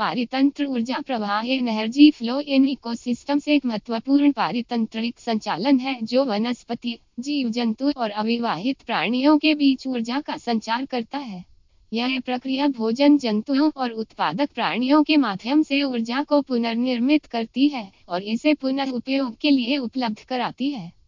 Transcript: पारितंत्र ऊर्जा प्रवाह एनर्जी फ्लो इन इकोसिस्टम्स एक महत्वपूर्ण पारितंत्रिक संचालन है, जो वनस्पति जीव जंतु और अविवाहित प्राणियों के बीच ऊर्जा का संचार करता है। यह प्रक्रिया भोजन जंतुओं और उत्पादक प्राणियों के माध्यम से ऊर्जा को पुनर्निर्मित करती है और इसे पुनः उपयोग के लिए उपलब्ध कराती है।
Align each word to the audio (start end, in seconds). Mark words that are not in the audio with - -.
पारितंत्र 0.00 0.64
ऊर्जा 0.66 0.98
प्रवाह 1.06 1.46
एनर्जी 1.46 2.10
फ्लो 2.10 2.38
इन 2.40 2.68
इकोसिस्टम्स 2.68 3.48
एक 3.48 3.66
महत्वपूर्ण 3.66 4.32
पारितंत्रिक 4.32 5.18
संचालन 5.18 5.78
है, 5.78 5.98
जो 6.02 6.24
वनस्पति 6.24 6.98
जीव 7.20 7.48
जंतु 7.48 7.92
और 7.96 8.10
अविवाहित 8.10 8.82
प्राणियों 8.82 9.38
के 9.38 9.54
बीच 9.54 9.86
ऊर्जा 9.86 10.20
का 10.20 10.36
संचार 10.36 10.84
करता 10.84 11.18
है। 11.18 11.44
यह 11.92 12.20
प्रक्रिया 12.20 12.68
भोजन 12.68 13.18
जंतुओं 13.18 13.70
और 13.76 13.90
उत्पादक 13.90 14.50
प्राणियों 14.54 15.02
के 15.02 15.16
माध्यम 15.16 15.62
से 15.62 15.82
ऊर्जा 15.82 16.22
को 16.22 16.40
पुनर्निर्मित 16.42 17.26
करती 17.26 17.68
है 17.68 17.92
और 18.08 18.22
इसे 18.22 18.54
पुनः 18.54 18.90
उपयोग 18.90 19.36
के 19.40 19.50
लिए 19.50 19.78
उपलब्ध 19.78 20.20
कराती 20.28 20.70
है। 20.70 20.99